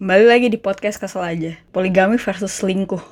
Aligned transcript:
Kembali 0.00 0.32
lagi 0.32 0.48
di 0.48 0.56
podcast 0.56 0.96
kesel 0.96 1.20
aja. 1.20 1.52
Poligami 1.76 2.16
versus 2.16 2.48
selingkuh. 2.56 3.04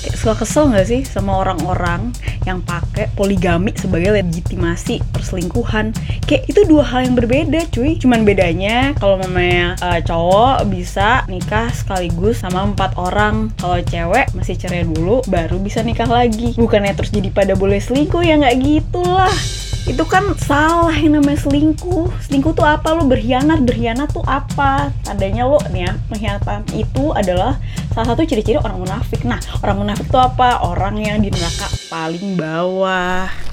Kayak 0.00 0.16
suka 0.16 0.34
kesel 0.40 0.72
gak 0.72 0.88
sih 0.88 1.04
sama 1.04 1.36
orang-orang 1.36 2.16
yang 2.48 2.64
pakai 2.64 3.12
poligami 3.12 3.76
sebagai 3.76 4.16
legitimasi 4.16 5.04
perselingkuhan? 5.12 5.92
Kayak 6.24 6.48
itu 6.48 6.64
dua 6.64 6.88
hal 6.88 7.04
yang 7.04 7.12
berbeda, 7.20 7.68
cuy. 7.68 8.00
Cuman 8.00 8.24
bedanya 8.24 8.96
kalau 8.96 9.20
mamanya 9.20 9.76
uh, 9.84 10.00
cowok 10.00 10.64
bisa 10.72 11.28
nikah 11.28 11.68
sekaligus 11.76 12.40
sama 12.40 12.64
empat 12.64 12.96
orang. 12.96 13.52
Kalau 13.60 13.76
cewek 13.84 14.32
masih 14.32 14.56
cerai 14.56 14.88
dulu, 14.88 15.20
baru 15.28 15.60
bisa 15.60 15.84
nikah 15.84 16.08
lagi. 16.08 16.56
Bukannya 16.56 16.96
terus 16.96 17.12
jadi 17.12 17.28
pada 17.28 17.52
boleh 17.52 17.84
selingkuh 17.84 18.24
ya 18.24 18.40
nggak 18.40 18.56
gitulah 18.64 19.59
itu 19.88 20.04
kan 20.04 20.36
salah 20.36 20.92
yang 20.92 21.16
namanya 21.16 21.40
selingkuh. 21.40 22.08
Selingkuh 22.28 22.52
tuh 22.52 22.66
apa? 22.66 22.92
Lo 22.92 23.08
berkhianat. 23.08 23.64
Berkhianat 23.64 24.12
tuh 24.12 24.24
apa? 24.28 24.92
Tandanya 25.06 25.48
lo 25.48 25.60
nih 25.72 25.88
ya 25.88 25.92
pengkhianatan 26.12 26.60
itu 26.76 27.12
adalah 27.16 27.56
salah 27.96 28.12
satu 28.12 28.26
ciri-ciri 28.28 28.60
orang 28.60 28.80
munafik. 28.80 29.24
Nah 29.24 29.40
orang 29.64 29.86
munafik 29.86 30.06
tuh 30.12 30.20
apa? 30.20 30.60
Orang 30.66 31.00
yang 31.00 31.24
di 31.24 31.32
neraka 31.32 31.68
paling 31.88 32.36
bawah 32.36 33.49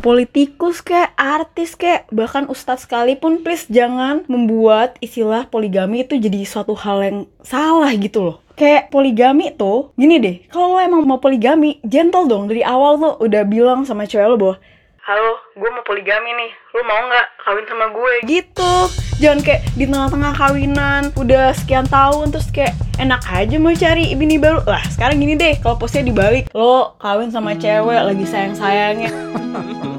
politikus 0.00 0.80
kayak 0.80 1.12
artis 1.14 1.76
kayak 1.76 2.08
bahkan 2.08 2.48
ustadz 2.48 2.88
sekalipun 2.88 3.44
please 3.44 3.68
jangan 3.68 4.24
membuat 4.26 4.96
istilah 5.04 5.46
poligami 5.46 6.08
itu 6.08 6.16
jadi 6.16 6.42
suatu 6.48 6.72
hal 6.72 7.04
yang 7.04 7.18
salah 7.44 7.92
gitu 7.94 8.24
loh. 8.24 8.36
Kayak 8.56 8.92
poligami 8.92 9.52
tuh 9.52 9.92
gini 9.96 10.16
deh 10.20 10.36
kalau 10.48 10.76
lo 10.76 10.78
emang 10.80 11.04
mau 11.04 11.20
poligami 11.20 11.78
gentle 11.84 12.26
dong. 12.26 12.48
Dari 12.48 12.64
awal 12.64 12.96
tuh 12.96 13.14
udah 13.20 13.42
bilang 13.44 13.84
sama 13.84 14.08
cewek 14.08 14.26
lo 14.26 14.36
bahwa 14.40 14.56
halo 15.04 15.36
gue 15.56 15.68
mau 15.68 15.84
poligami 15.84 16.30
nih. 16.32 16.50
Lo 16.76 16.80
mau 16.84 17.00
nggak 17.08 17.26
kawin 17.44 17.64
sama 17.68 17.86
gue? 17.92 18.14
Gitu. 18.24 18.72
Jangan 19.20 19.40
kayak 19.44 19.62
di 19.76 19.84
tengah-tengah 19.84 20.32
kawinan 20.32 21.02
udah 21.18 21.52
sekian 21.52 21.84
tahun 21.88 22.32
terus 22.32 22.48
kayak 22.48 22.72
enak 22.96 23.20
aja 23.28 23.56
mau 23.60 23.72
cari 23.72 24.16
bini 24.16 24.40
baru. 24.40 24.64
Lah 24.64 24.84
sekarang 24.88 25.20
gini 25.20 25.36
deh 25.36 25.60
kalau 25.60 25.76
posnya 25.76 26.04
dibalik. 26.04 26.48
Lo 26.56 26.96
kawin 27.00 27.28
sama 27.28 27.52
cewek 27.56 28.00
lagi 28.00 28.24
sayang 28.24 28.56
sayangnya 28.56 29.12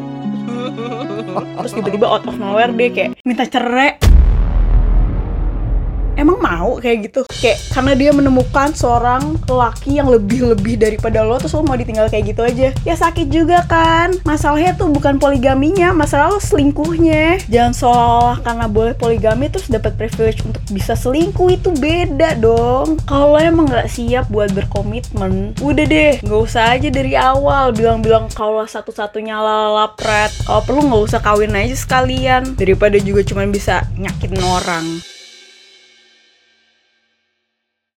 terus 1.62 1.72
tiba-tiba 1.78 2.08
out 2.08 2.26
of 2.26 2.36
nowhere 2.38 2.72
deh 2.74 2.90
kayak 2.92 3.18
minta 3.24 3.46
cerai 3.48 4.11
mau 6.42 6.82
kayak 6.82 7.12
gitu. 7.12 7.22
Kayak 7.30 7.58
karena 7.72 7.94
dia 7.96 8.12
menemukan 8.12 8.74
seorang 8.74 9.38
laki 9.46 10.02
yang 10.02 10.10
lebih-lebih 10.10 10.82
daripada 10.82 11.22
lo 11.22 11.38
terus 11.38 11.54
lo 11.54 11.64
mau 11.64 11.78
ditinggal 11.78 12.10
kayak 12.10 12.34
gitu 12.34 12.42
aja. 12.42 12.68
Ya 12.84 12.96
sakit 12.98 13.30
juga 13.30 13.64
kan. 13.70 14.18
Masalahnya 14.26 14.76
tuh 14.76 14.90
bukan 14.90 15.22
poligaminya 15.22 15.94
masalah 15.94 16.34
lo 16.34 16.42
selingkuhnya. 16.42 17.40
Jangan 17.48 17.74
seolah 17.78 18.38
karena 18.42 18.66
boleh 18.66 18.94
poligami 18.98 19.48
terus 19.54 19.70
dapat 19.70 19.96
privilege 19.96 20.42
untuk 20.42 20.66
bisa 20.74 20.98
selingkuh 20.98 21.54
itu 21.54 21.70
beda 21.78 22.36
dong. 22.42 22.98
Kalau 23.06 23.38
emang 23.38 23.70
nggak 23.70 23.88
siap 23.88 24.28
buat 24.34 24.50
berkomitmen 24.56 25.54
udah 25.62 25.86
deh 25.86 26.14
nggak 26.24 26.42
usah 26.42 26.74
aja 26.74 26.90
dari 26.90 27.14
awal 27.14 27.76
bilang-bilang 27.76 28.32
kalau 28.32 28.64
satu-satunya 28.64 29.36
lalapret 29.36 30.32
kalau 30.48 30.64
perlu 30.64 30.82
nggak 30.88 31.04
usah 31.12 31.20
kawin 31.22 31.54
aja 31.54 31.76
sekalian 31.76 32.56
daripada 32.56 32.98
juga 32.98 33.22
cuman 33.22 33.52
bisa 33.52 33.86
nyakitin 34.00 34.42
orang 34.42 34.86